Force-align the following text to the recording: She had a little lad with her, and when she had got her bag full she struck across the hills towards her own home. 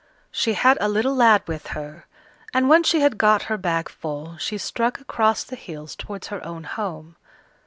She 0.31 0.53
had 0.53 0.79
a 0.81 0.89
little 0.89 1.15
lad 1.15 1.43
with 1.47 1.67
her, 1.77 2.07
and 2.55 2.67
when 2.67 2.81
she 2.81 3.01
had 3.01 3.19
got 3.19 3.43
her 3.53 3.55
bag 3.59 3.87
full 3.87 4.35
she 4.37 4.57
struck 4.57 4.99
across 4.99 5.43
the 5.43 5.55
hills 5.55 5.95
towards 5.95 6.29
her 6.29 6.43
own 6.43 6.63
home. 6.63 7.17